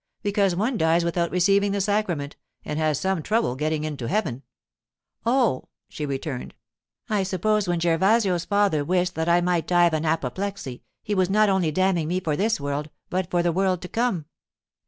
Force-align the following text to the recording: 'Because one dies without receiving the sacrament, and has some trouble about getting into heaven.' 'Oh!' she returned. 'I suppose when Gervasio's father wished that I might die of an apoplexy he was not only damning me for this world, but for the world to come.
'Because 0.23 0.55
one 0.55 0.77
dies 0.79 1.03
without 1.05 1.29
receiving 1.29 1.73
the 1.73 1.79
sacrament, 1.79 2.35
and 2.65 2.79
has 2.79 2.99
some 2.99 3.21
trouble 3.21 3.51
about 3.51 3.59
getting 3.59 3.83
into 3.83 4.07
heaven.' 4.07 4.41
'Oh!' 5.27 5.65
she 5.89 6.07
returned. 6.07 6.55
'I 7.11 7.21
suppose 7.21 7.67
when 7.67 7.77
Gervasio's 7.79 8.45
father 8.45 8.83
wished 8.83 9.13
that 9.13 9.29
I 9.29 9.41
might 9.41 9.67
die 9.67 9.85
of 9.85 9.93
an 9.93 10.05
apoplexy 10.05 10.81
he 11.03 11.13
was 11.13 11.29
not 11.29 11.49
only 11.49 11.69
damning 11.71 12.07
me 12.07 12.19
for 12.19 12.35
this 12.35 12.59
world, 12.59 12.89
but 13.11 13.29
for 13.29 13.43
the 13.43 13.51
world 13.51 13.79
to 13.83 13.87
come. 13.87 14.25